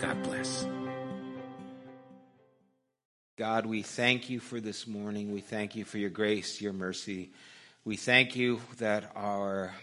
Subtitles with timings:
[0.00, 0.66] God bless.
[3.38, 5.32] God, we thank you for this morning.
[5.32, 7.30] We thank you for your grace, your mercy.
[7.84, 9.74] We thank you that our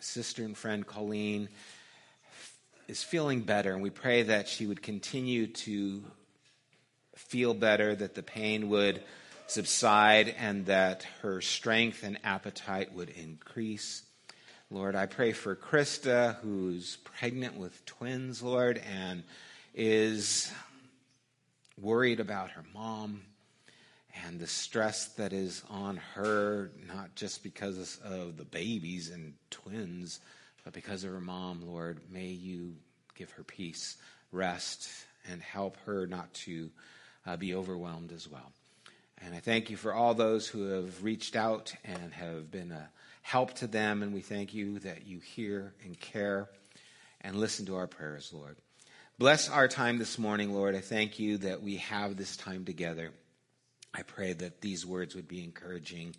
[0.00, 1.48] sister and friend Colleen
[2.88, 6.02] is feeling better, and we pray that she would continue to
[7.14, 9.02] feel better, that the pain would
[9.46, 14.02] subside, and that her strength and appetite would increase.
[14.70, 19.22] Lord, I pray for Krista, who's pregnant with twins, Lord, and
[19.74, 20.52] is
[21.80, 23.22] worried about her mom
[24.26, 30.20] and the stress that is on her, not just because of the babies and twins,
[30.64, 32.00] but because of her mom, Lord.
[32.10, 32.74] May you
[33.14, 33.96] give her peace,
[34.32, 34.90] rest,
[35.30, 36.70] and help her not to
[37.24, 38.52] uh, be overwhelmed as well.
[39.22, 42.90] And I thank you for all those who have reached out and have been a
[43.28, 44.02] help to them.
[44.02, 46.48] And we thank you that you hear and care
[47.20, 48.56] and listen to our prayers, Lord.
[49.18, 50.74] Bless our time this morning, Lord.
[50.74, 53.10] I thank you that we have this time together.
[53.92, 56.16] I pray that these words would be encouraging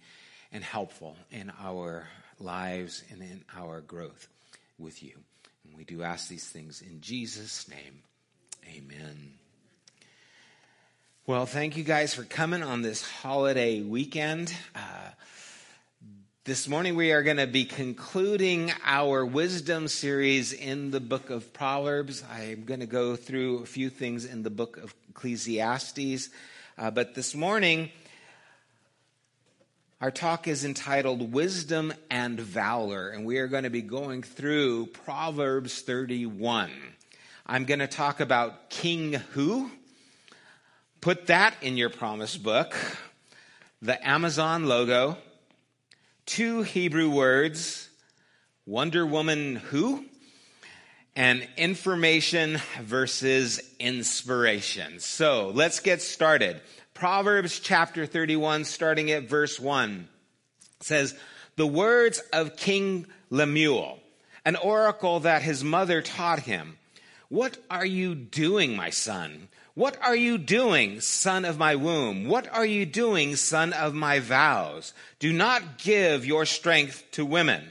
[0.52, 2.08] and helpful in our
[2.40, 4.28] lives and in our growth
[4.78, 5.14] with you.
[5.66, 8.04] And we do ask these things in Jesus' name.
[8.78, 9.34] Amen.
[11.26, 14.54] Well, thank you guys for coming on this holiday weekend.
[14.76, 15.10] Uh,
[16.46, 21.52] this morning we are going to be concluding our wisdom series in the book of
[21.52, 22.24] Proverbs.
[22.32, 26.30] I'm going to go through a few things in the book of Ecclesiastes.
[26.78, 27.92] Uh, but this morning,
[30.00, 34.86] our talk is entitled Wisdom and Valor, and we are going to be going through
[34.88, 36.72] Proverbs 31.
[37.46, 39.70] I'm going to talk about King Who.
[41.02, 42.74] Put that in your promise book.
[43.82, 45.18] The Amazon logo
[46.30, 47.90] two Hebrew words
[48.68, 50.06] Wonder Woman who?
[51.16, 55.00] And information versus inspiration.
[55.00, 56.62] So let's get started.
[56.94, 60.08] Proverbs chapter 31, starting at verse 1,
[60.82, 61.18] says,
[61.56, 64.00] The words of King Lemuel,
[64.46, 66.78] an oracle that his mother taught him.
[67.30, 69.50] What are you doing, my son?
[69.80, 72.28] What are you doing, son of my womb?
[72.28, 74.94] What are you doing, son of my vows?
[75.20, 77.64] Do not give your strength to women,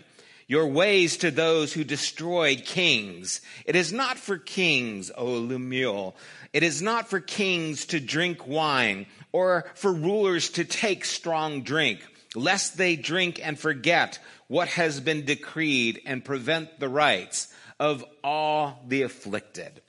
[0.46, 3.42] your ways to those who destroy kings.
[3.66, 6.16] It is not for kings, O Lemuel.
[6.54, 12.00] It is not for kings to drink wine or for rulers to take strong drink,
[12.34, 18.82] lest they drink and forget what has been decreed and prevent the rights of all
[18.88, 19.82] the afflicted.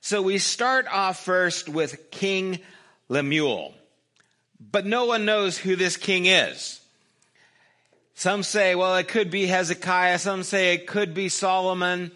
[0.00, 2.60] So we start off first with King
[3.08, 3.74] Lemuel.
[4.58, 6.80] But no one knows who this king is.
[8.14, 10.18] Some say, well, it could be Hezekiah.
[10.18, 12.12] Some say it could be Solomon.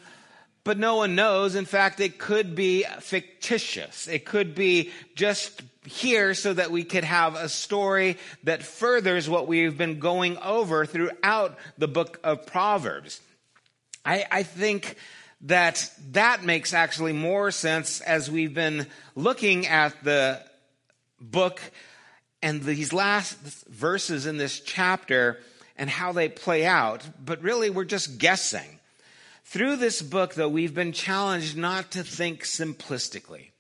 [0.62, 1.54] But no one knows.
[1.54, 4.08] In fact, it could be fictitious.
[4.08, 9.46] It could be just here so that we could have a story that furthers what
[9.46, 13.20] we've been going over throughout the book of Proverbs.
[14.04, 14.96] I, I think
[15.44, 20.42] that that makes actually more sense as we've been looking at the
[21.20, 21.60] book
[22.42, 25.38] and these last verses in this chapter
[25.76, 28.78] and how they play out, but really we're just guessing.
[29.44, 33.50] Through this book, though, we've been challenged not to think simplistically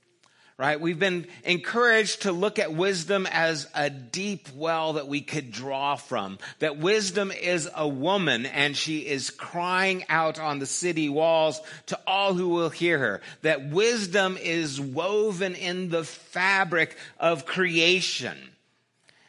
[0.56, 0.80] right?
[0.80, 5.96] We've been encouraged to look at wisdom as a deep well that we could draw
[5.96, 6.38] from.
[6.60, 11.98] That wisdom is a woman and she is crying out on the city walls to
[12.06, 13.20] all who will hear her.
[13.42, 18.38] That wisdom is woven in the fabric of creation.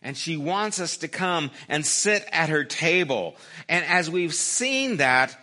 [0.03, 3.35] And she wants us to come and sit at her table.
[3.67, 5.35] And as we've seen that,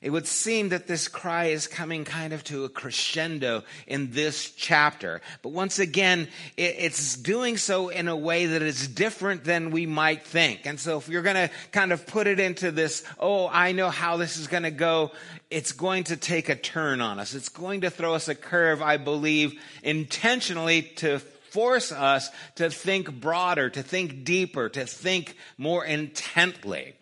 [0.00, 4.50] it would seem that this cry is coming kind of to a crescendo in this
[4.52, 5.20] chapter.
[5.42, 10.24] But once again, it's doing so in a way that is different than we might
[10.24, 10.66] think.
[10.66, 13.90] And so if you're going to kind of put it into this, oh, I know
[13.90, 15.10] how this is going to go,
[15.50, 17.34] it's going to take a turn on us.
[17.34, 21.18] It's going to throw us a curve, I believe, intentionally to
[21.50, 26.94] force us to think broader, to think deeper, to think more intently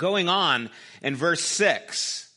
[0.00, 0.70] going on
[1.02, 2.28] in verse 6.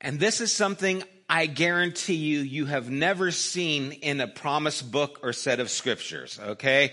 [0.00, 5.20] And this is something I guarantee you, you have never seen in a promise book
[5.24, 6.92] or set of scriptures, okay?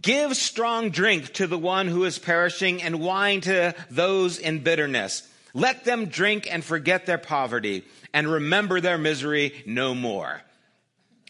[0.00, 5.28] Give strong drink to the one who is perishing and wine to those in bitterness.
[5.54, 10.40] Let them drink and forget their poverty and remember their misery no more.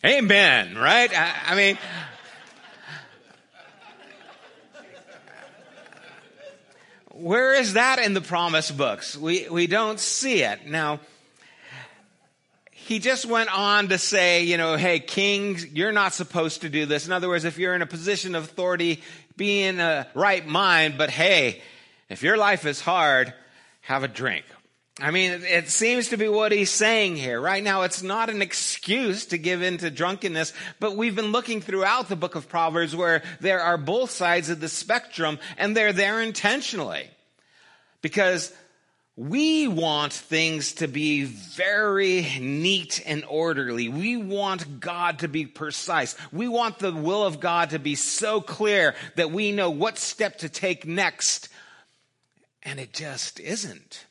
[0.04, 1.10] Amen, right?
[1.18, 1.78] I, I mean,
[7.14, 9.16] where is that in the promise books?
[9.16, 10.66] We, we don't see it.
[10.66, 11.00] Now,
[12.70, 16.86] he just went on to say, you know, hey, kings, you're not supposed to do
[16.86, 17.06] this.
[17.06, 19.00] In other words, if you're in a position of authority,
[19.36, 21.62] be in a right mind, but hey,
[22.08, 23.32] if your life is hard,
[23.82, 24.44] have a drink.
[25.00, 27.40] I mean, it seems to be what he's saying here.
[27.40, 31.60] Right now, it's not an excuse to give in to drunkenness, but we've been looking
[31.60, 35.92] throughout the book of Proverbs where there are both sides of the spectrum, and they're
[35.92, 37.08] there intentionally.
[38.02, 38.52] Because
[39.16, 43.88] we want things to be very neat and orderly.
[43.88, 46.16] We want God to be precise.
[46.32, 50.38] We want the will of God to be so clear that we know what step
[50.38, 51.48] to take next.
[52.62, 54.04] And it just isn't.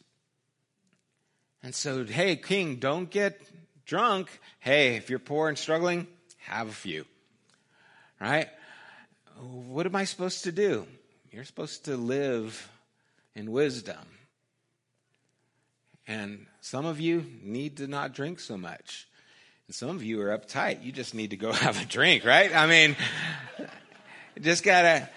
[1.64, 3.42] And so, hey, king, don't get
[3.86, 4.28] drunk.
[4.60, 6.08] Hey, if you're poor and struggling,
[6.40, 7.06] have a few.
[8.20, 8.50] Right?
[9.40, 10.86] What am I supposed to do?
[11.32, 12.70] You're supposed to live
[13.34, 14.06] in wisdom.
[16.06, 19.08] And some of you need to not drink so much.
[19.68, 20.84] And some of you are uptight.
[20.84, 22.54] You just need to go have a drink, right?
[22.54, 22.96] I mean,
[24.42, 25.10] just gotta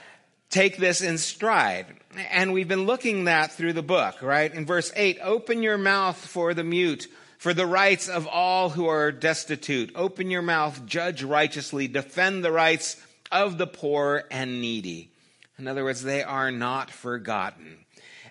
[0.50, 1.86] take this in stride.
[2.30, 4.52] And we've been looking that through the book, right?
[4.52, 7.08] In verse 8, open your mouth for the mute,
[7.38, 9.92] for the rights of all who are destitute.
[9.94, 12.96] Open your mouth, judge righteously, defend the rights
[13.30, 15.10] of the poor and needy.
[15.58, 17.84] In other words, they are not forgotten.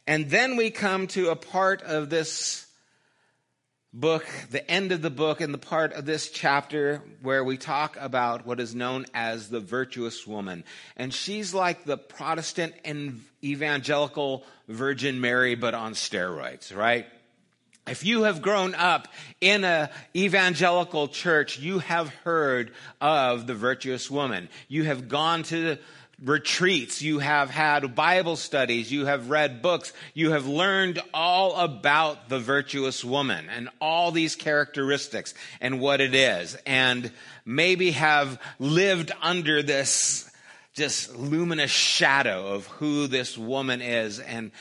[0.07, 2.64] And then we come to a part of this
[3.95, 7.95] book, the end of the book, and the part of this chapter where we talk
[7.99, 10.65] about what is known as the virtuous woman.
[10.97, 17.07] And she's like the Protestant and evangelical Virgin Mary, but on steroids, right?
[17.87, 19.07] If you have grown up
[19.39, 24.49] in a evangelical church, you have heard of the virtuous woman.
[24.67, 25.77] You have gone to
[26.23, 32.29] retreats, you have had Bible studies, you have read books, you have learned all about
[32.29, 37.11] the virtuous woman and all these characteristics and what it is, and
[37.45, 40.29] maybe have lived under this
[40.73, 44.51] just luminous shadow of who this woman is and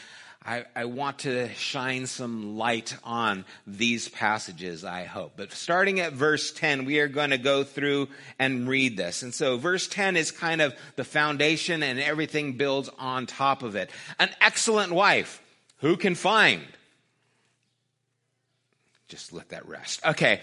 [0.46, 5.32] I, I, want to shine some light on these passages, I hope.
[5.36, 8.08] But starting at verse 10, we are going to go through
[8.38, 9.22] and read this.
[9.22, 13.74] And so verse 10 is kind of the foundation and everything builds on top of
[13.74, 13.88] it.
[14.18, 15.40] An excellent wife,
[15.78, 16.62] who can find?
[19.08, 20.04] Just let that rest.
[20.04, 20.42] Okay.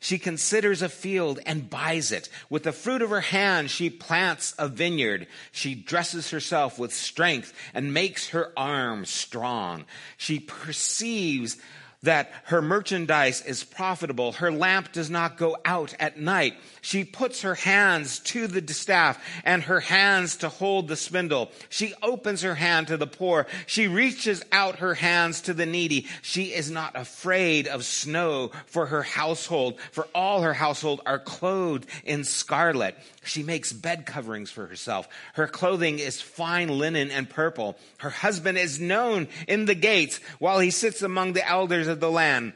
[0.00, 2.28] She considers a field and buys it.
[2.48, 5.26] With the fruit of her hand, she plants a vineyard.
[5.50, 9.84] She dresses herself with strength and makes her arms strong.
[10.16, 11.56] She perceives
[12.02, 14.32] that her merchandise is profitable.
[14.32, 16.54] Her lamp does not go out at night.
[16.80, 21.50] She puts her hands to the staff and her hands to hold the spindle.
[21.68, 23.46] She opens her hand to the poor.
[23.66, 26.06] She reaches out her hands to the needy.
[26.22, 31.86] She is not afraid of snow for her household, for all her household are clothed
[32.04, 32.96] in scarlet.
[33.24, 35.08] She makes bed coverings for herself.
[35.34, 37.76] Her clothing is fine linen and purple.
[37.98, 42.10] Her husband is known in the gates while he sits among the elders of the
[42.10, 42.52] land.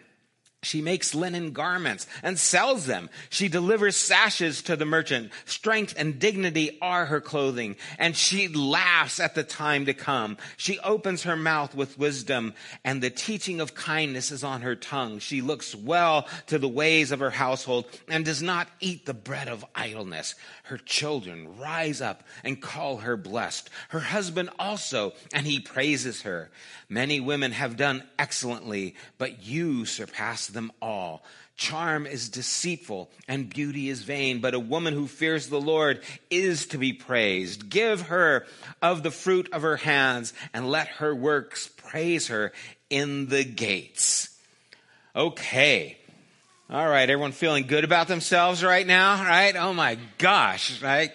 [0.64, 3.10] She makes linen garments and sells them.
[3.30, 5.32] She delivers sashes to the merchant.
[5.44, 10.36] Strength and dignity are her clothing, and she laughs at the time to come.
[10.56, 12.54] She opens her mouth with wisdom,
[12.84, 15.18] and the teaching of kindness is on her tongue.
[15.18, 19.48] She looks well to the ways of her household and does not eat the bread
[19.48, 20.36] of idleness.
[20.62, 23.68] Her children rise up and call her blessed.
[23.88, 26.52] Her husband also, and he praises her.
[26.88, 31.22] Many women have done excellently, but you surpass them all.
[31.56, 36.66] Charm is deceitful and beauty is vain, but a woman who fears the Lord is
[36.68, 37.68] to be praised.
[37.68, 38.46] Give her
[38.80, 42.52] of the fruit of her hands and let her works praise her
[42.90, 44.36] in the gates.
[45.14, 45.98] Okay.
[46.70, 47.08] All right.
[47.08, 49.54] Everyone feeling good about themselves right now, right?
[49.54, 51.12] Oh my gosh, right?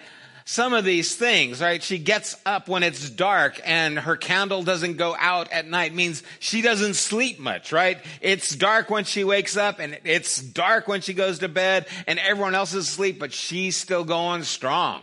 [0.48, 1.82] Some of these things, right?
[1.82, 6.22] She gets up when it's dark and her candle doesn't go out at night means
[6.38, 7.98] she doesn't sleep much, right?
[8.22, 12.18] It's dark when she wakes up and it's dark when she goes to bed and
[12.18, 15.02] everyone else is asleep, but she's still going strong.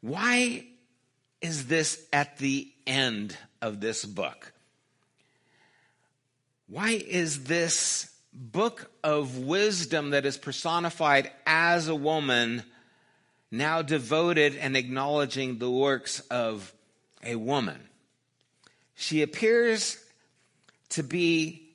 [0.00, 0.66] Why
[1.40, 4.52] is this at the end of this book?
[6.66, 12.64] Why is this book of wisdom that is personified as a woman
[13.56, 16.72] now devoted and acknowledging the works of
[17.22, 17.80] a woman.
[18.94, 19.98] She appears
[20.90, 21.66] to be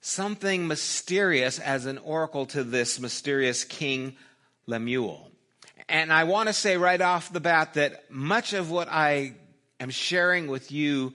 [0.00, 4.16] something mysterious as an oracle to this mysterious King
[4.66, 5.30] Lemuel.
[5.88, 9.34] And I want to say right off the bat that much of what I
[9.80, 11.14] am sharing with you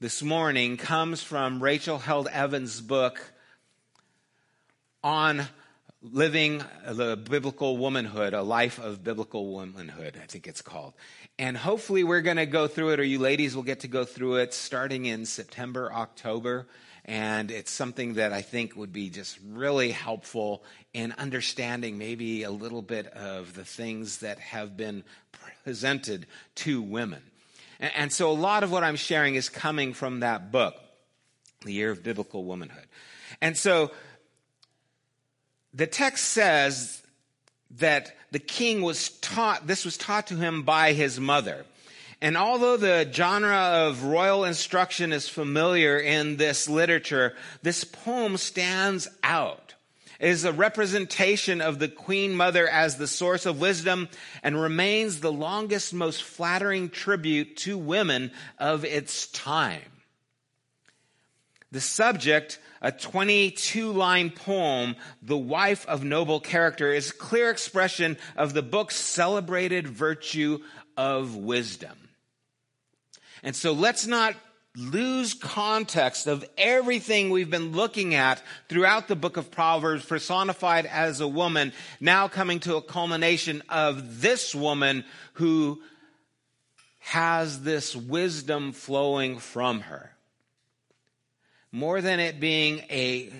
[0.00, 3.20] this morning comes from Rachel Held Evans' book
[5.02, 5.46] on
[6.02, 10.94] living the biblical womanhood, a life of biblical womanhood, I think it's called.
[11.38, 14.04] And hopefully we're going to go through it, or you ladies will get to go
[14.04, 16.66] through it starting in September, October.
[17.04, 20.64] And it's something that I think would be just really helpful
[20.94, 25.04] in understanding maybe a little bit of the things that have been
[25.64, 26.26] presented
[26.56, 27.22] to women.
[27.78, 30.74] And so a lot of what I'm sharing is coming from that book,
[31.64, 32.86] The Year of Biblical Womanhood.
[33.40, 33.90] And so
[35.72, 37.02] the text says
[37.78, 41.64] that the king was taught, this was taught to him by his mother.
[42.22, 49.08] And although the genre of royal instruction is familiar in this literature, this poem stands
[49.22, 49.74] out.
[50.18, 54.10] It is a representation of the queen mother as the source of wisdom
[54.42, 59.80] and remains the longest, most flattering tribute to women of its time.
[61.72, 68.16] The subject a 22 line poem, The Wife of Noble Character, is a clear expression
[68.36, 70.60] of the book's celebrated virtue
[70.96, 71.96] of wisdom.
[73.42, 74.34] And so let's not
[74.76, 81.20] lose context of everything we've been looking at throughout the book of Proverbs, personified as
[81.20, 85.82] a woman, now coming to a culmination of this woman who
[87.00, 90.12] has this wisdom flowing from her
[91.72, 93.32] more than it being a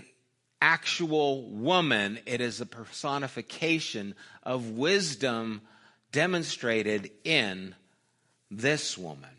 [0.63, 5.63] actual woman, it is a personification of wisdom
[6.13, 7.75] demonstrated in
[8.51, 9.31] this woman.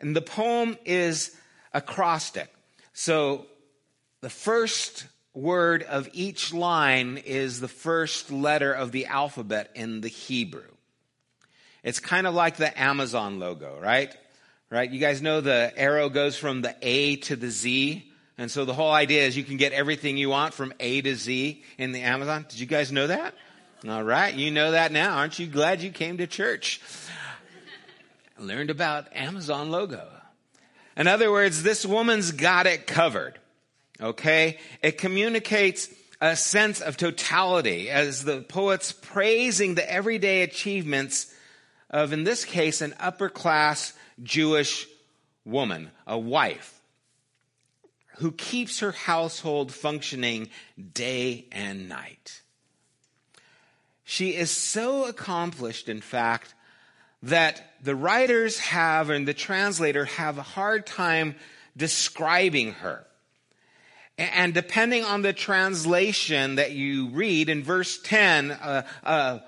[0.00, 1.36] And the poem is
[1.72, 2.52] acrostic.
[2.92, 3.46] So
[4.20, 10.08] the first word of each line is the first letter of the alphabet in the
[10.08, 10.62] Hebrew.
[11.84, 14.14] It's kind of like the Amazon logo, right?
[14.70, 14.90] Right?
[14.90, 18.04] You guys know the arrow goes from the A to the Z.
[18.36, 21.14] And so the whole idea is you can get everything you want from A to
[21.16, 22.46] Z in the Amazon.
[22.48, 23.34] Did you guys know that?
[23.88, 24.34] All right.
[24.34, 25.16] You know that now.
[25.16, 26.80] Aren't you glad you came to church?
[28.38, 30.06] Learned about Amazon logo.
[30.96, 33.38] In other words, this woman's got it covered.
[34.00, 34.58] Okay.
[34.82, 35.88] It communicates
[36.20, 41.32] a sense of totality as the poets praising the everyday achievements
[41.90, 44.86] of, in this case, an upper class Jewish
[45.44, 46.80] woman, a wife,
[48.18, 50.50] who keeps her household functioning
[50.92, 52.42] day and night.
[54.04, 56.54] She is so accomplished, in fact,
[57.22, 61.36] that the writers have and the translator have a hard time
[61.76, 63.04] describing her.
[64.16, 69.42] And depending on the translation that you read, in verse 10, a, a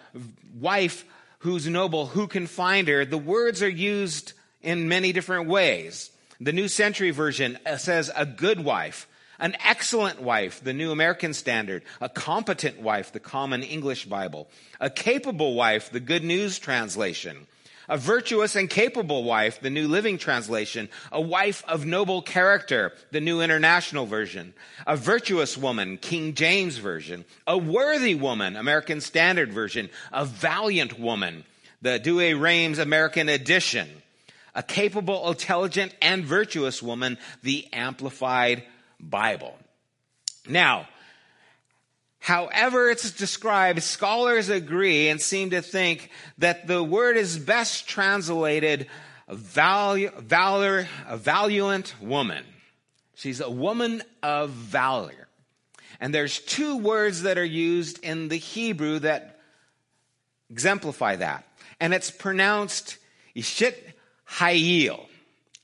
[0.58, 1.04] wife
[1.40, 6.10] who's noble, who can find her, the words are used in many different ways.
[6.40, 9.06] The New Century Version uh, says a good wife,
[9.38, 14.48] an excellent wife, the New American Standard, a competent wife, the Common English Bible,
[14.80, 17.46] a capable wife, the Good News Translation,
[17.90, 23.20] a virtuous and capable wife, the New Living Translation, a wife of noble character, the
[23.20, 24.54] New International Version,
[24.86, 31.44] a virtuous woman, King James Version, a worthy woman, American Standard Version, a valiant woman,
[31.82, 33.88] the Douay Rheims American Edition,
[34.60, 38.62] a capable, intelligent, and virtuous woman, the Amplified
[39.00, 39.56] Bible.
[40.46, 40.86] Now,
[42.22, 48.88] However, it's described, scholars agree and seem to think that the word is best translated
[49.26, 52.44] value, valor, a valiant woman.
[53.14, 55.28] She's a woman of valor.
[55.98, 59.40] And there's two words that are used in the Hebrew that
[60.50, 61.46] exemplify that.
[61.80, 62.98] And it's pronounced
[63.34, 63.94] Ishit
[64.38, 65.06] Hayil.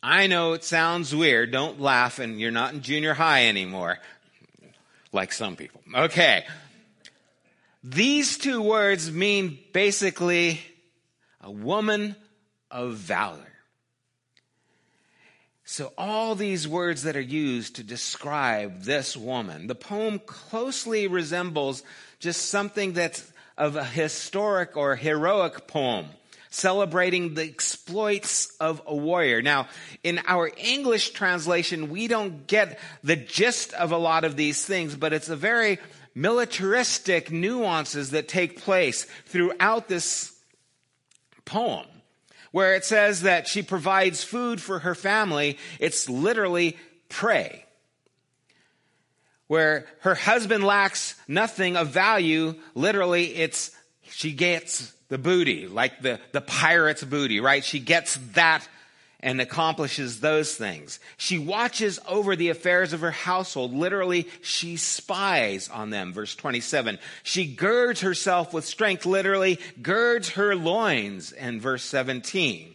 [0.03, 1.51] I know it sounds weird.
[1.51, 3.99] Don't laugh, and you're not in junior high anymore
[5.13, 5.81] like some people.
[5.95, 6.45] Okay.
[7.83, 10.61] These two words mean basically
[11.41, 12.17] a woman
[12.71, 13.41] of valor.
[15.69, 21.83] So, all these words that are used to describe this woman, the poem closely resembles
[22.21, 26.07] just something that's of a historic or heroic poem
[26.57, 29.43] celebrating the exploits of a warrior.
[29.43, 29.69] Now,
[30.03, 34.97] in our English translation, we don't get the gist of a lot of these things,
[34.97, 35.79] but it's a very
[36.15, 40.35] militaristic nuances that take place throughout this
[41.45, 41.87] poem.
[42.53, 46.79] Where it says that she provides food for her family, it's literally
[47.11, 47.67] prey.
[49.47, 53.73] Where her husband lacks nothing of value, literally it's
[54.09, 57.65] she gets the booty, like the, the pirate's booty, right?
[57.65, 58.67] She gets that
[59.21, 61.01] and accomplishes those things.
[61.17, 63.73] She watches over the affairs of her household.
[63.73, 66.13] Literally, she spies on them.
[66.13, 66.99] Verse 27.
[67.23, 69.07] She girds herself with strength.
[69.07, 71.33] Literally, girds her loins.
[71.33, 72.75] And verse 17.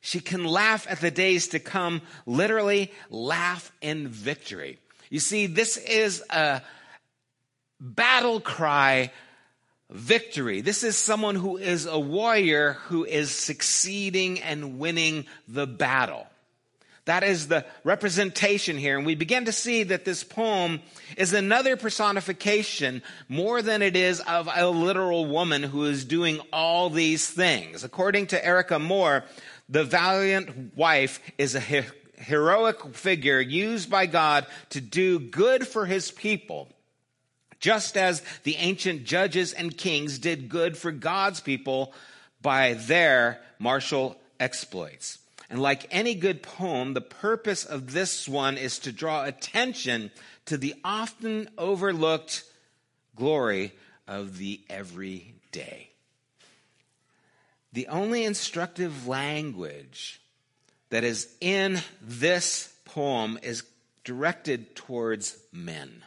[0.00, 2.02] She can laugh at the days to come.
[2.26, 4.78] Literally, laugh in victory.
[5.08, 6.62] You see, this is a
[7.80, 9.10] battle cry
[9.90, 10.60] victory.
[10.60, 16.26] This is someone who is a warrior who is succeeding and winning the battle.
[17.06, 18.96] That is the representation here.
[18.96, 20.80] And we begin to see that this poem
[21.16, 26.90] is another personification more than it is of a literal woman who is doing all
[26.90, 27.82] these things.
[27.84, 29.24] According to Erica Moore,
[29.68, 31.84] the valiant wife is a
[32.16, 36.68] heroic figure used by God to do good for his people
[37.60, 41.92] just as the ancient judges and kings did good for God's people
[42.42, 45.18] by their martial exploits.
[45.50, 50.10] And like any good poem, the purpose of this one is to draw attention
[50.46, 52.44] to the often overlooked
[53.14, 53.72] glory
[54.08, 55.90] of the everyday.
[57.72, 60.20] The only instructive language
[60.88, 63.64] that is in this poem is
[64.02, 66.02] directed towards men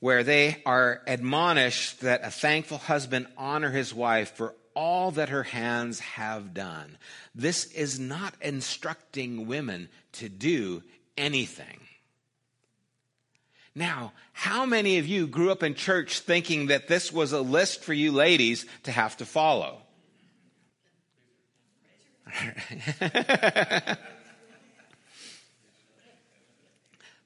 [0.00, 5.42] where they are admonished that a thankful husband honor his wife for all that her
[5.42, 6.96] hands have done.
[7.34, 10.82] This is not instructing women to do
[11.16, 11.80] anything.
[13.74, 17.84] Now, how many of you grew up in church thinking that this was a list
[17.84, 19.82] for you ladies to have to follow?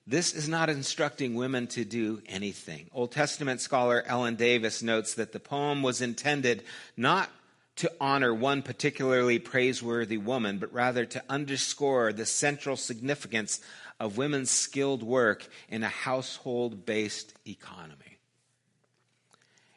[0.06, 2.90] This is not instructing women to do anything.
[2.92, 6.62] Old Testament scholar Ellen Davis notes that the poem was intended
[6.94, 7.30] not
[7.76, 13.60] to honor one particularly praiseworthy woman, but rather to underscore the central significance
[13.98, 18.18] of women's skilled work in a household based economy.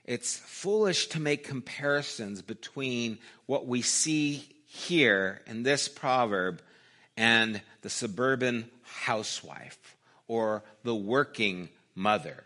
[0.03, 6.61] It's foolish to make comparisons between what we see here in this proverb
[7.15, 9.96] and the suburban housewife
[10.27, 12.43] or the working mother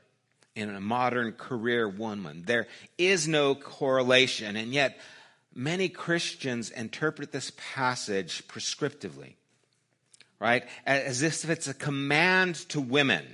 [0.55, 2.43] in a modern career woman.
[2.45, 2.67] There
[2.97, 4.99] is no correlation, and yet
[5.53, 9.33] many Christians interpret this passage prescriptively,
[10.39, 10.63] right?
[10.85, 13.25] As if it's a command to women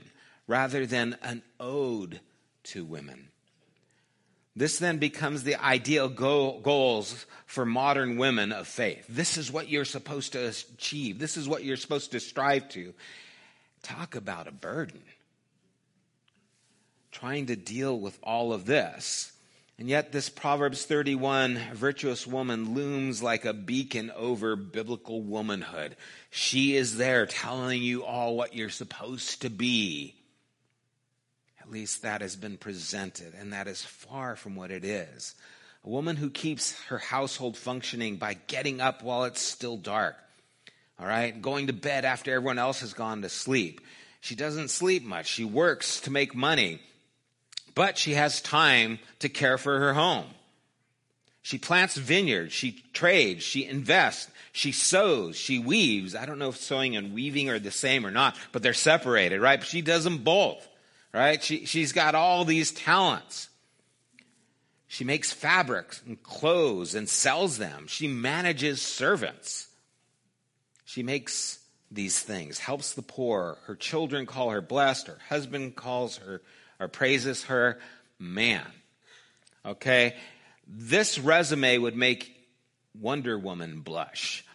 [0.47, 2.19] rather than an ode
[2.63, 3.29] to women.
[4.55, 9.05] This then becomes the ideal goal, goals for modern women of faith.
[9.07, 11.19] This is what you're supposed to achieve.
[11.19, 12.93] This is what you're supposed to strive to.
[13.87, 15.01] Talk about a burden.
[17.09, 19.31] Trying to deal with all of this.
[19.79, 25.95] And yet, this Proverbs 31 virtuous woman looms like a beacon over biblical womanhood.
[26.31, 30.15] She is there telling you all what you're supposed to be.
[31.61, 35.33] At least that has been presented, and that is far from what it is.
[35.85, 40.17] A woman who keeps her household functioning by getting up while it's still dark.
[40.99, 41.41] All right?
[41.41, 43.81] Going to bed after everyone else has gone to sleep.
[44.21, 45.27] She doesn't sleep much.
[45.27, 46.81] She works to make money,
[47.75, 50.25] but she has time to care for her home.
[51.43, 56.13] She plants vineyards, she trades, she invests, she sews, she weaves.
[56.13, 59.39] I don't know if sewing and weaving are the same or not, but they're separated,
[59.39, 59.59] right?
[59.59, 60.67] But she does them both,
[61.13, 61.41] right?
[61.41, 63.47] She, she's got all these talents.
[64.87, 67.87] She makes fabrics and clothes and sells them.
[67.87, 69.66] She manages servants.
[70.87, 71.59] She makes
[71.91, 73.57] these things, helps the poor.
[73.65, 75.07] Her children call her blessed.
[75.07, 76.41] Her husband calls her
[76.79, 77.77] or praises her
[78.17, 78.65] man.
[79.65, 80.15] Okay?
[80.65, 82.33] This resume would make
[82.97, 84.45] Wonder Woman blush.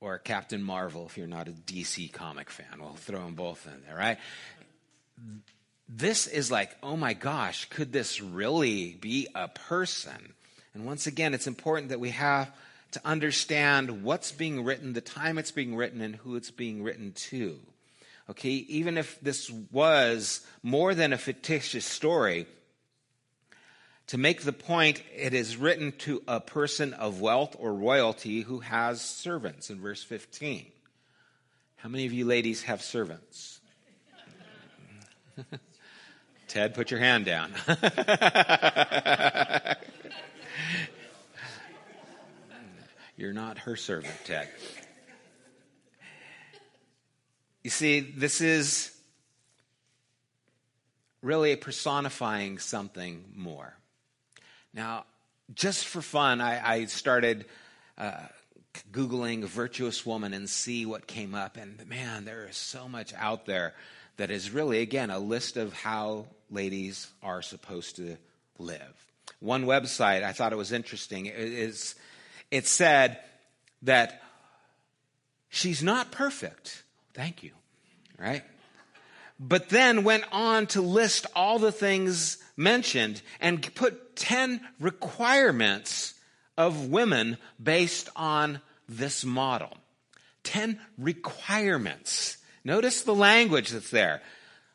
[0.00, 2.78] Or Captain Marvel, if you're not a DC comic fan.
[2.78, 4.18] We'll throw them both in there, right?
[5.88, 10.34] This is like, oh my gosh, could this really be a person?
[10.72, 12.48] And once again, it's important that we have
[12.92, 17.12] to understand what's being written, the time it's being written, and who it's being written
[17.12, 17.58] to.
[18.30, 22.46] Okay, even if this was more than a fictitious story,
[24.08, 28.60] to make the point, it is written to a person of wealth or royalty who
[28.60, 30.66] has servants in verse 15.
[31.76, 33.60] How many of you ladies have servants?
[36.48, 37.52] Ted, put your hand down.
[43.18, 44.48] You're not her servant, Ted.
[47.64, 48.96] You see, this is
[51.20, 53.74] really personifying something more.
[54.72, 55.04] Now,
[55.52, 57.46] just for fun, I, I started
[57.98, 58.20] uh,
[58.92, 61.56] Googling virtuous woman and see what came up.
[61.56, 63.74] And man, there is so much out there
[64.18, 68.16] that is really, again, a list of how ladies are supposed to
[68.60, 69.06] live.
[69.40, 71.96] One website, I thought it was interesting, is,
[72.50, 73.18] it said
[73.82, 74.22] that
[75.48, 76.82] she's not perfect.
[77.14, 77.52] Thank you.
[78.18, 78.42] Right?
[79.40, 86.14] But then went on to list all the things mentioned and put 10 requirements
[86.56, 89.76] of women based on this model.
[90.42, 92.38] 10 requirements.
[92.64, 94.22] Notice the language that's there.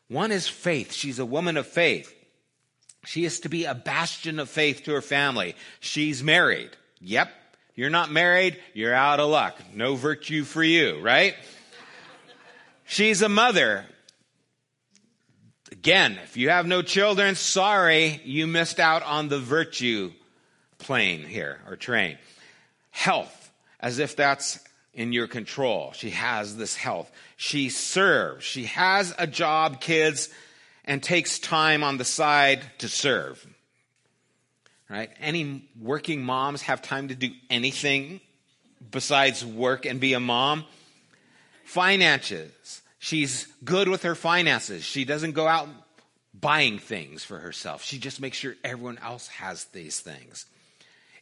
[0.08, 0.94] One is faith.
[0.94, 2.14] She's a woman of faith.
[3.06, 5.56] She is to be a bastion of faith to her family.
[5.82, 6.70] She's married.
[7.02, 7.30] Yep.
[7.76, 9.58] You're not married, you're out of luck.
[9.74, 11.36] No virtue for you, right?
[12.86, 13.86] She's a mother.
[15.72, 20.12] Again, if you have no children, sorry, you missed out on the virtue
[20.78, 22.18] plane here or train.
[22.92, 24.60] Health, as if that's
[24.94, 25.92] in your control.
[25.94, 27.12] She has this health.
[27.38, 28.46] She serves.
[28.46, 30.30] She has a job, kids,
[30.86, 33.46] and takes time on the side to serve.
[34.90, 35.10] Right?
[35.20, 38.20] Any working moms have time to do anything
[38.92, 40.66] besides work and be a mom?
[41.64, 42.82] Finances.
[43.00, 44.84] She's good with her finances.
[44.84, 45.68] She doesn't go out
[46.34, 47.84] buying things for herself.
[47.84, 50.46] She just makes sure everyone else has these things.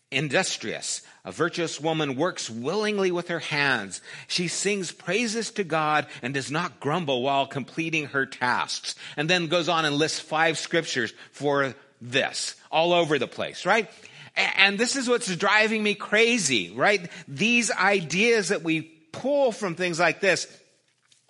[0.09, 1.03] Industrious.
[1.23, 4.01] A virtuous woman works willingly with her hands.
[4.27, 8.95] She sings praises to God and does not grumble while completing her tasks.
[9.15, 13.89] And then goes on and lists five scriptures for this all over the place, right?
[14.35, 17.09] And this is what's driving me crazy, right?
[17.27, 18.81] These ideas that we
[19.11, 20.47] pull from things like this,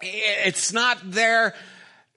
[0.01, 1.55] it's not there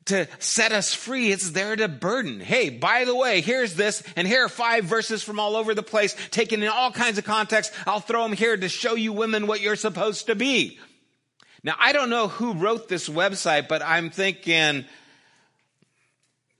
[0.06, 1.32] to set us free.
[1.32, 2.38] It's there to burden.
[2.40, 5.82] Hey, by the way, here's this, and here are five verses from all over the
[5.82, 7.74] place, taken in all kinds of contexts.
[7.86, 10.78] I'll throw them here to show you women what you're supposed to be.
[11.62, 14.84] Now, I don't know who wrote this website, but I'm thinking,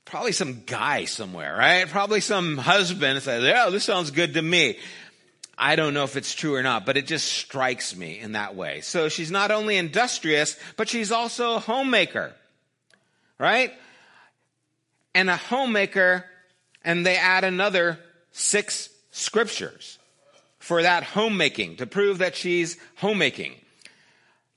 [0.05, 1.88] probably some guy somewhere, right?
[1.88, 4.79] Probably some husband says, yeah, this sounds good to me.
[5.57, 8.57] I don't know if it's true or not, but it just strikes me in that
[8.57, 8.81] way.
[8.81, 12.33] So she's not only industrious, but she's also a homemaker,
[13.38, 13.73] right?
[15.14, 16.25] And a homemaker,
[16.85, 18.01] and they add another
[18.33, 19.99] six scriptures
[20.59, 23.55] for that homemaking to prove that she's homemaking.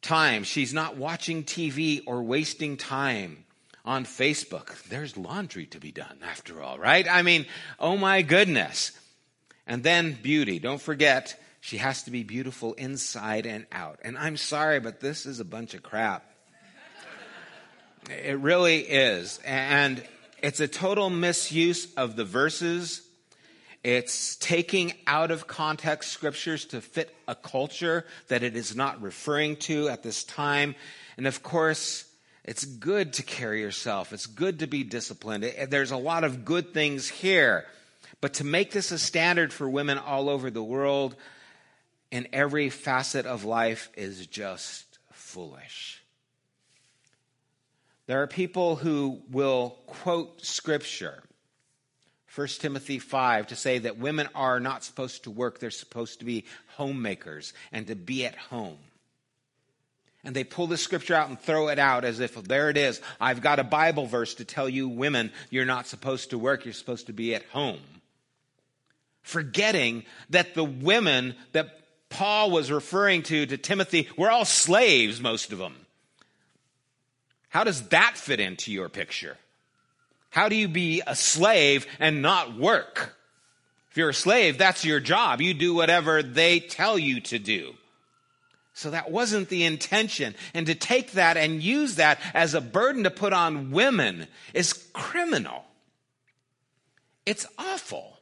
[0.01, 3.43] Time, she's not watching TV or wasting time
[3.87, 4.83] on Facebook.
[4.89, 7.07] There's laundry to be done after all, right?
[7.09, 7.45] I mean,
[7.79, 8.91] oh my goodness.
[9.65, 10.59] And then beauty.
[10.59, 13.99] Don't forget, she has to be beautiful inside and out.
[14.03, 16.29] And I'm sorry, but this is a bunch of crap.
[18.09, 19.39] It really is.
[19.45, 20.03] And
[20.41, 23.01] it's a total misuse of the verses.
[23.85, 29.55] It's taking out of context scriptures to fit a culture that it is not referring
[29.57, 30.75] to at this time.
[31.15, 32.03] And of course,
[32.47, 34.13] it's good to carry yourself.
[34.13, 35.43] It's good to be disciplined.
[35.43, 37.65] Eh, eh, there's a lot of good things here.
[38.21, 41.15] But to make this a standard for women all over the world
[42.09, 46.01] in every facet of life is just foolish.
[48.07, 51.21] There are people who will quote scripture
[52.33, 56.25] 1 Timothy 5 to say that women are not supposed to work, they're supposed to
[56.25, 58.77] be homemakers and to be at home.
[60.27, 62.99] And they pull the scripture out and throw it out as if there it is.
[63.17, 66.73] I've got a Bible verse to tell you women you're not supposed to work, you're
[66.73, 67.79] supposed to be at home.
[69.21, 75.53] Forgetting that the women that Paul was referring to to Timothy were all slaves, most
[75.53, 75.75] of them.
[77.47, 79.37] How does that fit into your picture?
[80.29, 83.15] How do you be a slave and not work?
[83.91, 85.39] If you're a slave, that's your job.
[85.39, 87.75] You do whatever they tell you to do.
[88.77, 90.35] So that wasn't the intention.
[90.53, 94.71] And to take that and use that as a burden to put on women is
[94.93, 95.65] criminal.
[97.25, 98.19] It's awful.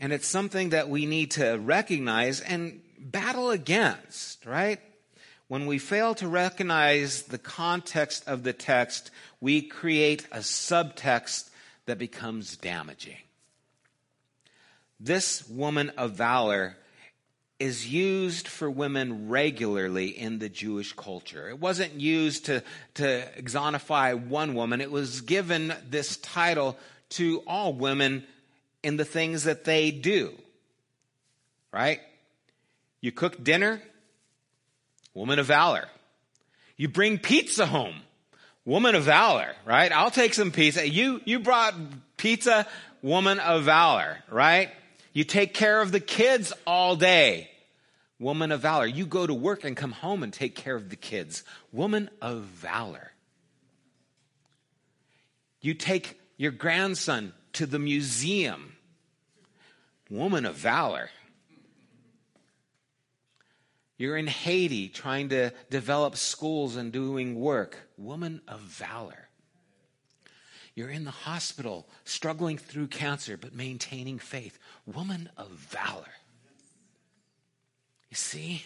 [0.00, 4.80] And it's something that we need to recognize and battle against, right?
[5.46, 9.10] When we fail to recognize the context of the text,
[9.42, 11.50] we create a subtext
[11.84, 13.18] that becomes damaging.
[14.98, 16.78] This woman of valor
[17.58, 21.48] is used for women regularly in the Jewish culture.
[21.48, 22.62] It wasn't used to,
[22.94, 26.76] to exonify one woman, it was given this title
[27.10, 28.24] to all women
[28.82, 30.32] in the things that they do.
[31.72, 32.00] Right?
[33.00, 33.82] You cook dinner,
[35.12, 35.88] woman of valor.
[36.76, 37.96] You bring pizza home,
[38.64, 39.92] woman of valor, right?
[39.92, 40.88] I'll take some pizza.
[40.88, 41.74] You, you brought
[42.16, 42.66] pizza,
[43.02, 44.70] woman of valor, right?
[45.14, 47.48] You take care of the kids all day,
[48.18, 48.84] woman of valor.
[48.84, 52.42] You go to work and come home and take care of the kids, woman of
[52.42, 53.12] valor.
[55.60, 58.74] You take your grandson to the museum,
[60.10, 61.10] woman of valor.
[63.96, 67.78] You're in Haiti trying to develop schools and doing work.
[67.96, 69.28] Woman of valor.
[70.74, 74.58] You're in the hospital struggling through cancer but maintaining faith.
[74.86, 76.12] Woman of valor.
[78.10, 78.64] You see,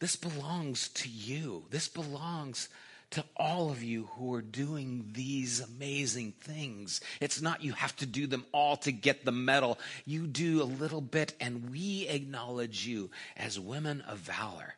[0.00, 1.64] this belongs to you.
[1.70, 2.68] This belongs
[3.10, 7.00] to all of you who are doing these amazing things.
[7.20, 9.78] It's not you have to do them all to get the medal.
[10.04, 14.74] You do a little bit, and we acknowledge you as women of valor.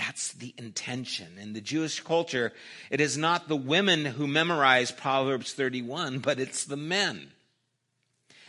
[0.00, 1.26] That's the intention.
[1.38, 2.54] In the Jewish culture,
[2.88, 7.32] it is not the women who memorize Proverbs 31, but it's the men.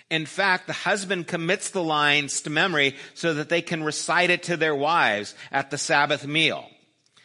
[0.10, 4.44] In fact, the husband commits the lines to memory so that they can recite it
[4.44, 6.70] to their wives at the Sabbath meal.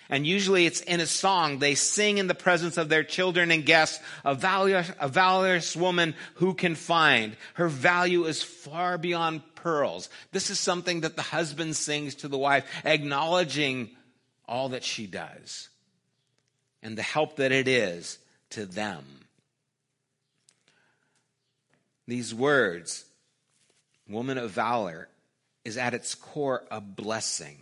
[0.08, 1.60] And usually it's in a song.
[1.60, 6.16] They sing in the presence of their children and guests, a valorous, a valorous woman
[6.34, 7.36] who can find.
[7.54, 10.08] Her value is far beyond pearls.
[10.32, 13.90] This is something that the husband sings to the wife, acknowledging
[14.48, 15.68] all that she does
[16.82, 18.18] and the help that it is
[18.50, 19.04] to them.
[22.06, 23.04] These words,
[24.08, 25.08] woman of valor,
[25.64, 27.58] is at its core a blessing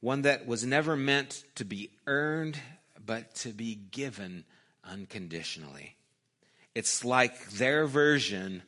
[0.00, 2.56] one that was never meant to be earned,
[3.04, 4.44] but to be given
[4.84, 5.96] unconditionally.
[6.74, 8.62] It's like their version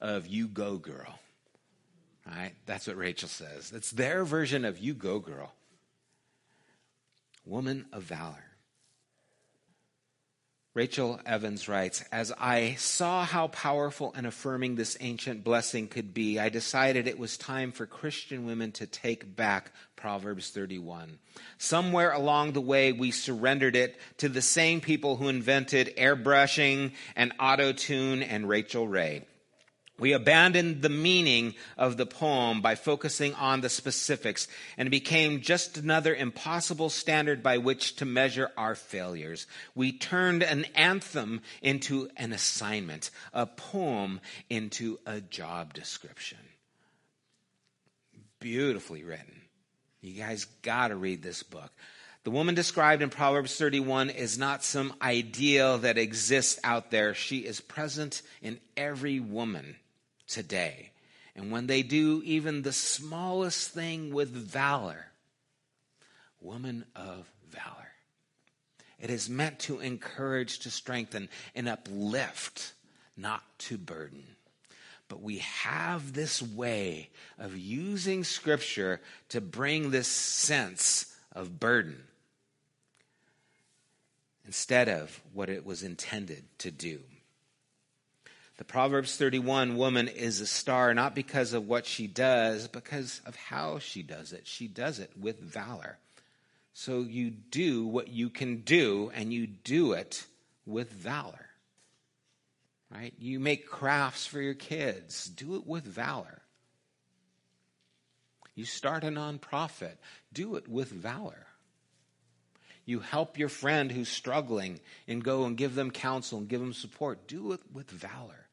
[0.00, 1.18] of You Go Girl.
[2.26, 2.52] Right?
[2.66, 3.72] That's what Rachel says.
[3.74, 5.52] It's their version of You Go Girl.
[7.48, 8.44] Woman of valor.
[10.74, 16.38] Rachel Evans writes As I saw how powerful and affirming this ancient blessing could be,
[16.38, 21.18] I decided it was time for Christian women to take back Proverbs 31.
[21.56, 27.32] Somewhere along the way, we surrendered it to the same people who invented airbrushing and
[27.40, 29.24] auto tune and Rachael Ray.
[30.00, 35.76] We abandoned the meaning of the poem by focusing on the specifics, and became just
[35.76, 39.48] another impossible standard by which to measure our failures.
[39.74, 46.38] We turned an anthem into an assignment, a poem into a job description.
[48.38, 49.42] Beautifully written.
[50.00, 51.72] You guys got to read this book.
[52.22, 57.14] The woman described in Proverbs 31 is not some ideal that exists out there.
[57.14, 59.76] She is present in every woman
[60.28, 60.92] today.
[61.34, 65.06] And when they do even the smallest thing with valor,
[66.40, 67.88] woman of valor.
[69.00, 72.72] It is meant to encourage, to strengthen, and uplift,
[73.16, 74.24] not to burden.
[75.08, 82.02] But we have this way of using Scripture to bring this sense of burden
[84.44, 87.00] instead of what it was intended to do.
[88.58, 93.36] The Proverbs 31 woman is a star not because of what she does, because of
[93.36, 94.48] how she does it.
[94.48, 95.96] She does it with valor.
[96.72, 100.26] So you do what you can do, and you do it
[100.66, 101.46] with valor.
[102.92, 103.14] Right?
[103.18, 106.42] You make crafts for your kids, do it with valor.
[108.56, 109.98] You start a nonprofit,
[110.32, 111.46] do it with valor.
[112.84, 116.72] You help your friend who's struggling and go and give them counsel and give them
[116.72, 118.47] support, do it with valor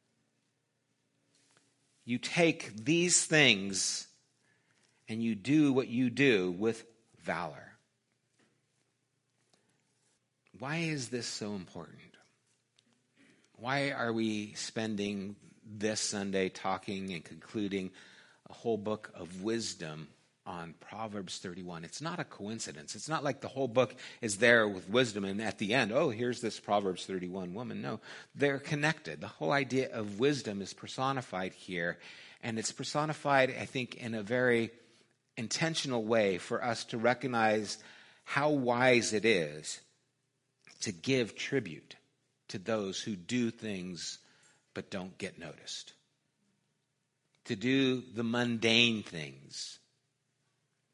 [2.05, 4.07] you take these things
[5.09, 6.85] and you do what you do with
[7.23, 7.73] valor.
[10.59, 11.99] Why is this so important?
[13.57, 17.91] Why are we spending this Sunday talking and concluding
[18.49, 20.07] a whole book of wisdom
[20.45, 21.83] on Proverbs 31.
[21.83, 22.95] It's not a coincidence.
[22.95, 26.09] It's not like the whole book is there with wisdom and at the end, oh,
[26.09, 27.81] here's this Proverbs 31 woman.
[27.81, 27.99] No,
[28.35, 29.21] they're connected.
[29.21, 31.97] The whole idea of wisdom is personified here,
[32.43, 34.71] and it's personified, I think, in a very
[35.37, 37.77] intentional way for us to recognize
[38.23, 39.81] how wise it is
[40.81, 41.95] to give tribute
[42.49, 44.19] to those who do things
[44.73, 45.93] but don't get noticed,
[47.45, 49.79] to do the mundane things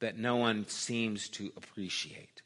[0.01, 2.41] that no one seems to appreciate.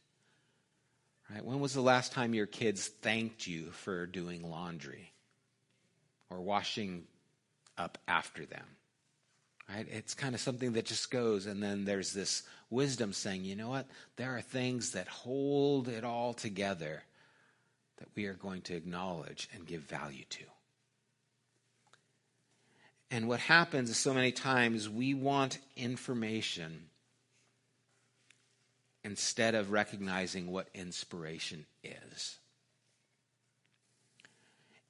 [1.34, 1.44] Right?
[1.44, 5.12] When was the last time your kids thanked you for doing laundry
[6.30, 7.06] or washing
[7.78, 8.65] up after them?
[9.68, 9.88] Right?
[9.89, 13.70] It's kind of something that just goes, and then there's this wisdom saying, you know
[13.70, 13.88] what?
[14.18, 17.02] There are things that hold it all together
[17.98, 20.44] that we are going to acknowledge and give value to.
[23.10, 26.89] And what happens is so many times we want information
[29.06, 32.39] instead of recognizing what inspiration is.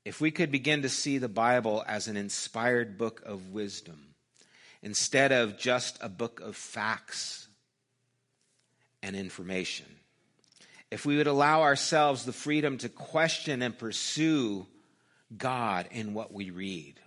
[0.06, 4.16] If we could begin to see the Bible as an inspired book of wisdom,
[4.82, 7.50] instead of just a book of facts
[9.04, 9.88] and information,
[10.90, 14.66] if we would allow ourselves the freedom to question and pursue
[15.36, 17.02] God in what we read,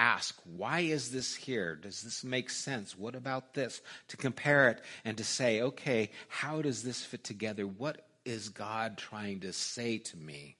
[0.00, 1.76] ask, why is this here?
[1.76, 2.96] Does this make sense?
[2.96, 3.80] What about this?
[4.08, 7.66] To compare it and to say, okay, how does this fit together?
[7.66, 10.56] What is God trying to say to me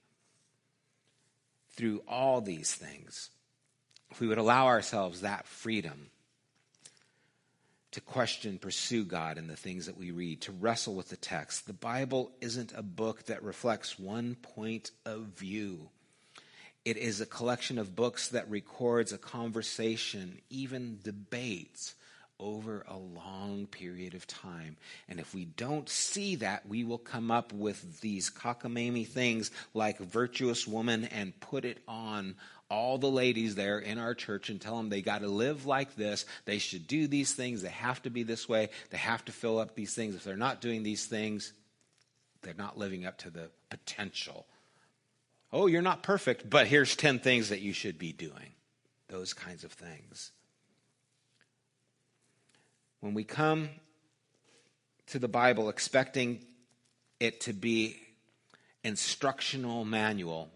[1.71, 3.29] through all these things?
[4.11, 6.09] If we would allow ourselves that freedom
[7.91, 11.67] to question, pursue God in the things that we read, to wrestle with the text.
[11.67, 15.89] The Bible isn't a book that reflects one point of view.
[16.85, 21.95] It is a collection of books that records a conversation, even debates,
[22.39, 24.75] over a long period of time.
[25.07, 29.97] And if we don't see that, we will come up with these cockamamie things like
[29.99, 32.35] virtuous woman and put it on
[32.69, 35.95] all the ladies there in our church and tell them they got to live like
[35.95, 36.25] this.
[36.43, 37.61] They should do these things.
[37.61, 38.69] They have to be this way.
[38.89, 40.15] They have to fill up these things.
[40.15, 41.53] If they're not doing these things,
[42.41, 44.45] they're not living up to the potential
[45.53, 48.55] oh, you're not perfect, but here's 10 things that you should be doing.
[49.07, 50.31] Those kinds of things.
[52.99, 53.69] When we come
[55.07, 56.39] to the Bible expecting
[57.19, 57.97] it to be
[58.83, 60.49] instructional manual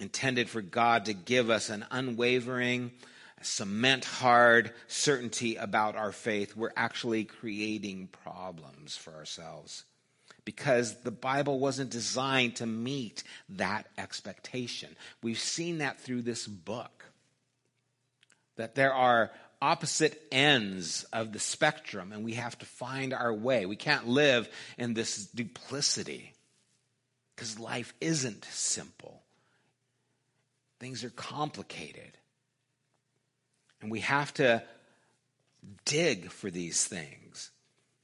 [0.00, 2.90] intended for God to give us an unwavering,
[3.42, 9.84] cement hard certainty about our faith, we're actually creating problems for ourselves
[10.50, 14.88] because the Bible wasn't designed to meet that expectation.
[15.22, 17.04] We've seen that through this book.
[18.56, 19.30] That there are
[19.62, 23.64] opposite ends of the spectrum, and we have to find our way.
[23.64, 26.34] We can't live in this duplicity
[27.36, 29.22] because life isn't simple,
[30.80, 32.10] things are complicated.
[33.80, 34.64] And we have to
[35.84, 37.19] dig for these things.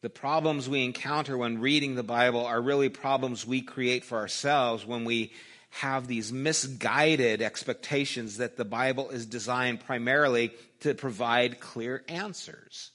[0.03, 4.85] The problems we encounter when reading the Bible are really problems we create for ourselves
[4.85, 5.33] when we
[5.71, 12.91] have these misguided expectations that the Bible is designed primarily to provide clear answers.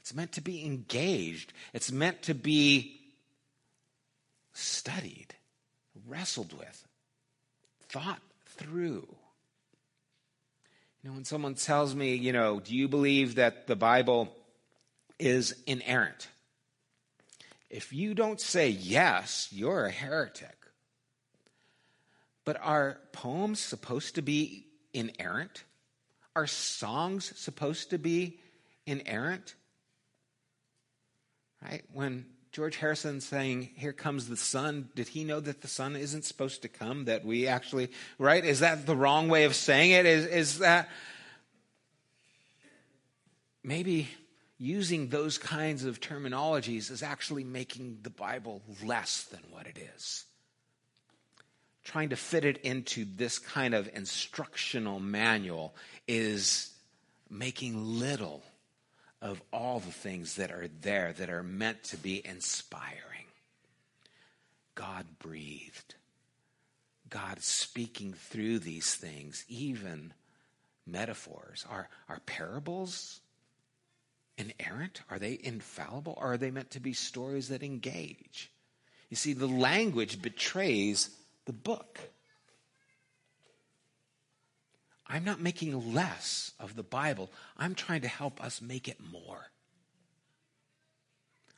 [0.00, 3.00] It's meant to be engaged, it's meant to be
[4.52, 5.34] studied,
[6.06, 6.86] wrestled with,
[7.88, 9.06] thought through.
[11.02, 14.32] You know, when someone tells me, you know, do you believe that the Bible
[15.22, 16.28] is inerrant.
[17.70, 20.56] If you don't say yes, you're a heretic.
[22.44, 25.62] But are poems supposed to be inerrant?
[26.34, 28.40] Are songs supposed to be
[28.84, 29.54] inerrant?
[31.62, 31.84] Right?
[31.92, 36.24] When George Harrison saying, Here comes the sun, did he know that the sun isn't
[36.24, 37.04] supposed to come?
[37.04, 38.44] That we actually, right?
[38.44, 40.04] Is that the wrong way of saying it?
[40.04, 40.88] Is, is that
[43.62, 44.08] maybe
[44.62, 50.24] using those kinds of terminologies is actually making the Bible less than what it is?
[51.82, 55.74] Trying to fit it into this kind of instructional manual
[56.06, 56.70] is
[57.28, 58.44] making little
[59.20, 63.26] of all the things that are there that are meant to be inspiring.
[64.76, 65.96] God breathed.
[67.10, 70.12] God speaking through these things, even
[70.86, 71.66] metaphors.
[71.68, 73.21] Are, are parables
[74.50, 75.02] inerrant?
[75.10, 76.14] Are they infallible?
[76.16, 78.50] Or are they meant to be stories that engage?
[79.10, 81.10] You see, the language betrays
[81.44, 81.98] the book.
[85.06, 87.30] I'm not making less of the Bible.
[87.58, 89.50] I'm trying to help us make it more.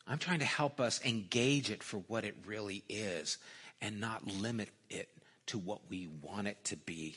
[0.07, 3.39] I'm trying to help us engage it for what it really is
[3.81, 5.09] and not limit it
[5.47, 7.17] to what we want it to be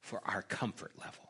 [0.00, 1.27] for our comfort level.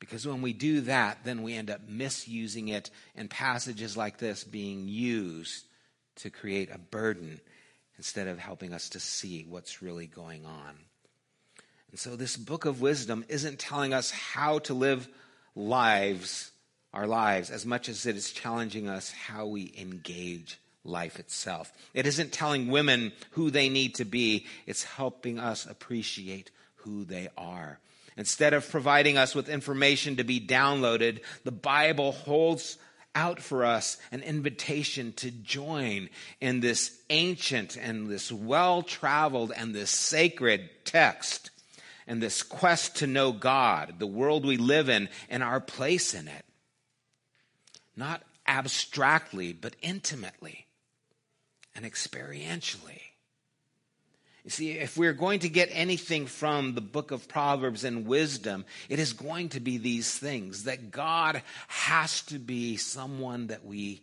[0.00, 4.42] Because when we do that, then we end up misusing it and passages like this
[4.42, 5.66] being used
[6.16, 7.40] to create a burden
[7.98, 10.74] instead of helping us to see what's really going on.
[11.90, 15.06] And so this book of wisdom isn't telling us how to live
[15.54, 16.50] lives,
[16.94, 21.72] our lives, as much as it is challenging us how we engage life itself.
[21.92, 27.28] It isn't telling women who they need to be, it's helping us appreciate who they
[27.36, 27.78] are.
[28.16, 32.76] Instead of providing us with information to be downloaded, the Bible holds
[33.14, 36.08] out for us an invitation to join
[36.40, 41.50] in this ancient and this well traveled and this sacred text
[42.06, 46.28] and this quest to know God, the world we live in, and our place in
[46.28, 46.44] it.
[47.96, 50.66] Not abstractly, but intimately
[51.74, 53.09] and experientially.
[54.50, 58.64] You see, if we're going to get anything from the book of Proverbs and wisdom,
[58.88, 64.02] it is going to be these things that God has to be someone that we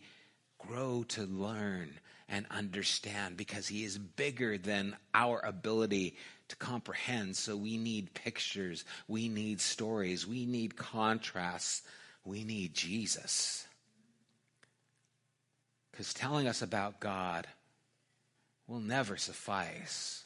[0.56, 1.90] grow to learn
[2.30, 6.16] and understand because he is bigger than our ability
[6.48, 7.36] to comprehend.
[7.36, 11.82] So we need pictures, we need stories, we need contrasts,
[12.24, 13.66] we need Jesus.
[15.90, 17.46] Because telling us about God
[18.66, 20.24] will never suffice.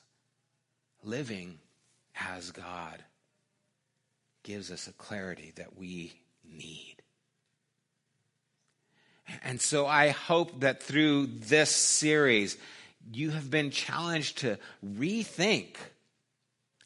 [1.02, 1.58] Living
[2.14, 3.02] as God
[4.42, 6.12] gives us a clarity that we
[6.44, 6.96] need.
[9.44, 12.56] And so I hope that through this series,
[13.12, 15.76] you have been challenged to rethink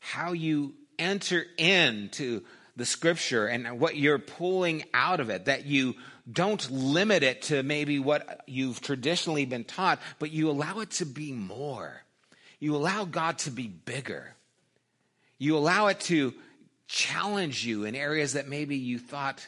[0.01, 2.43] how you enter into
[2.77, 5.95] the scripture and what you're pulling out of it, that you
[6.31, 11.07] don't limit it to maybe what you've traditionally been taught, but you allow it to
[11.07, 12.03] be more.
[12.59, 14.35] You allow God to be bigger.
[15.39, 16.35] You allow it to
[16.89, 19.47] challenge you in areas that maybe you thought,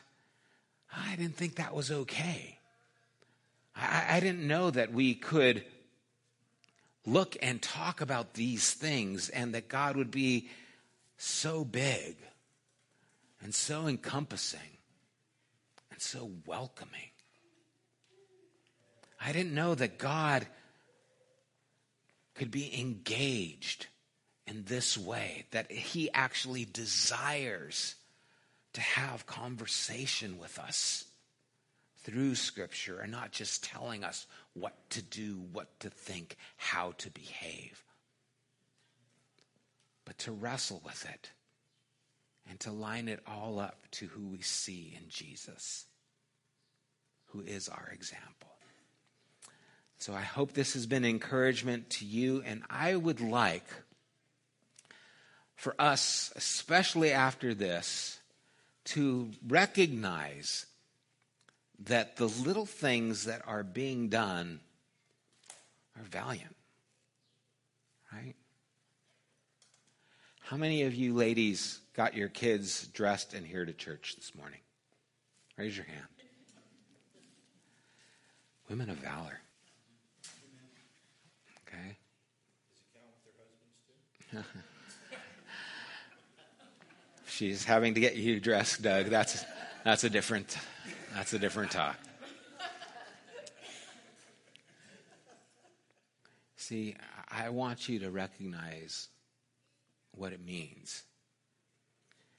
[0.94, 2.58] I didn't think that was okay.
[3.74, 5.64] I, I didn't know that we could
[7.06, 10.48] look and talk about these things and that God would be
[11.16, 12.16] so big
[13.42, 14.60] and so encompassing
[15.90, 17.10] and so welcoming.
[19.20, 20.46] I didn't know that God
[22.38, 23.86] could be engaged
[24.46, 27.96] in this way, that He actually desires
[28.72, 31.04] to have conversation with us
[31.98, 37.10] through Scripture and not just telling us what to do, what to think, how to
[37.10, 37.82] behave,
[40.04, 41.30] but to wrestle with it
[42.48, 45.86] and to line it all up to who we see in Jesus,
[47.26, 48.57] who is our example.
[49.98, 53.66] So I hope this has been encouragement to you, and I would like
[55.56, 58.20] for us, especially after this,
[58.84, 60.66] to recognize
[61.80, 64.60] that the little things that are being done
[65.96, 66.54] are valiant.
[68.12, 68.34] Right?
[70.40, 74.60] How many of you ladies got your kids dressed and here to church this morning?
[75.56, 76.06] Raise your hand.
[78.70, 79.40] Women of valor.
[81.66, 81.98] Okay.
[87.26, 89.06] She's having to get you dressed, Doug.
[89.06, 89.44] That's
[89.84, 90.58] that's a different
[91.14, 91.96] that's a different talk.
[96.56, 96.96] See,
[97.30, 99.08] I want you to recognize
[100.12, 101.04] what it means.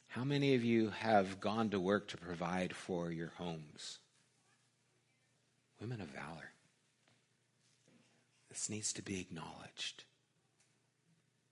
[0.10, 4.00] How many of you have gone to work to provide for your homes?
[5.80, 6.52] Women of valor.
[8.50, 10.04] This needs to be acknowledged.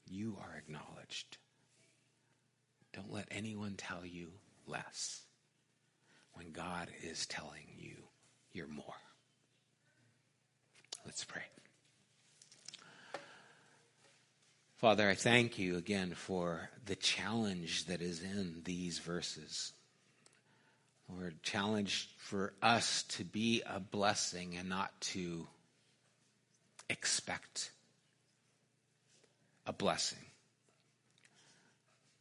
[0.09, 1.37] You are acknowledged.
[2.93, 4.29] Don't let anyone tell you
[4.65, 5.21] less
[6.33, 7.95] when God is telling you
[8.51, 8.95] you're more.
[11.05, 11.43] Let's pray.
[14.77, 19.73] Father, I thank you again for the challenge that is in these verses.
[21.09, 25.47] Lord, challenge for us to be a blessing and not to
[26.89, 27.71] expect
[29.68, 30.18] a blessing.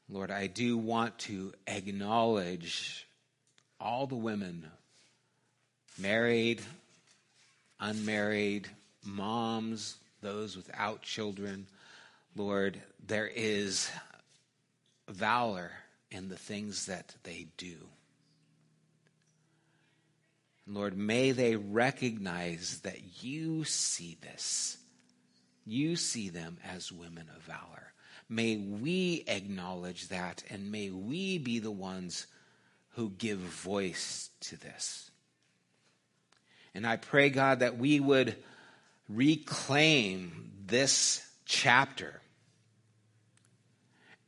[0.08, 3.06] Lord, I do want to acknowledge
[3.80, 4.66] all the women,
[5.98, 6.60] married,
[7.80, 8.68] unmarried,
[9.04, 11.66] moms, those without children.
[12.34, 13.90] Lord, there is
[15.08, 15.70] valor
[16.10, 17.76] in the things that they do.
[20.68, 24.78] Lord, may they recognize that you see this.
[25.66, 27.92] You see them as women of valor.
[28.28, 32.26] May we acknowledge that and may we be the ones
[32.90, 35.10] who give voice to this.
[36.74, 38.36] And I pray, God, that we would
[39.08, 42.20] reclaim this chapter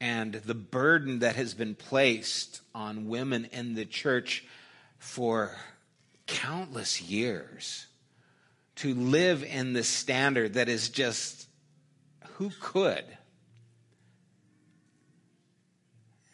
[0.01, 4.45] and the burden that has been placed on women in the church
[4.99, 5.57] for
[6.27, 7.88] countless years
[8.79, 11.49] to live in this standard that is just
[12.35, 13.05] who could?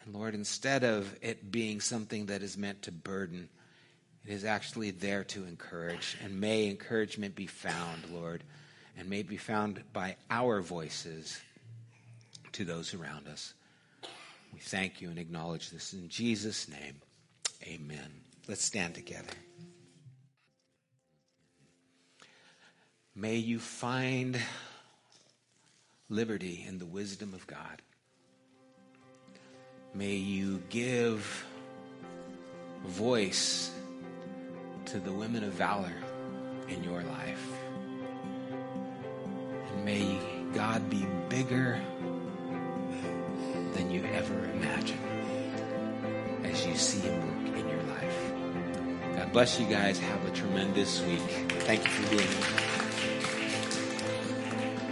[0.05, 3.49] And Lord, instead of it being something that is meant to burden,
[4.26, 6.16] it is actually there to encourage.
[6.22, 8.45] And may encouragement be found, Lord,
[8.99, 11.40] and may be found by our voices
[12.53, 13.55] to those around us.
[14.53, 16.97] We thank you and acknowledge this in Jesus' name.
[17.64, 18.11] Amen.
[18.47, 19.32] Let's stand together.
[23.16, 24.36] May you find
[26.08, 27.80] liberty in the wisdom of God.
[29.94, 31.46] May you give
[32.84, 33.70] voice
[34.86, 35.92] to the women of valor
[36.68, 37.52] in your life.
[39.70, 40.18] And may
[40.52, 41.80] God be bigger
[43.74, 44.98] than you ever imagined
[46.42, 48.32] as you see Him work in your life.
[49.16, 50.00] God bless you guys.
[50.00, 51.20] Have a tremendous week.
[51.60, 52.73] Thank you for being here.